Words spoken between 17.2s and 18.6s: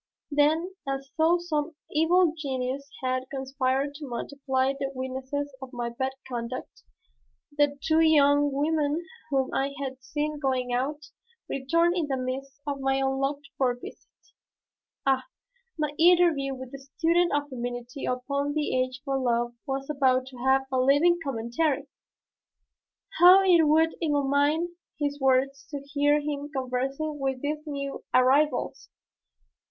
of femininity upon